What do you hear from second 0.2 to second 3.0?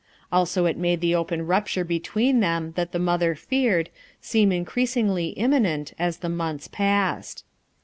Also it made the open rupture between them that the